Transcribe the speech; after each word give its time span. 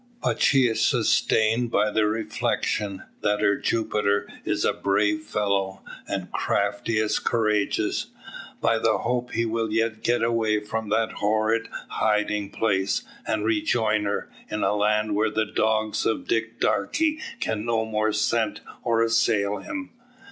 But 0.23 0.41
she 0.41 0.65
is 0.65 0.83
sustained 0.83 1.69
by 1.69 1.91
the 1.91 2.07
reflection, 2.07 3.03
that 3.21 3.39
her 3.41 3.55
Jupiter 3.55 4.27
is 4.45 4.65
a 4.65 4.73
brave 4.73 5.21
fellow, 5.25 5.83
and 6.07 6.31
crafty 6.31 6.97
as 6.97 7.19
courageous; 7.19 8.07
by 8.59 8.79
the 8.79 8.97
hope 8.97 9.33
he 9.33 9.45
will 9.45 9.71
yet 9.71 10.01
get 10.01 10.23
away 10.23 10.59
from 10.59 10.89
that 10.89 11.11
horrid 11.17 11.69
hiding 11.89 12.49
place, 12.49 13.03
and 13.27 13.45
rejoin 13.45 14.05
her, 14.05 14.27
in 14.49 14.63
a 14.63 14.73
land 14.75 15.13
where 15.13 15.29
the 15.29 15.45
dogs 15.45 16.03
of 16.07 16.27
Dick 16.27 16.59
Darke 16.59 16.97
can 17.39 17.63
no 17.63 17.85
more 17.85 18.11
scent 18.11 18.61
or 18.81 19.03
assail 19.03 19.57
him. 19.59 19.91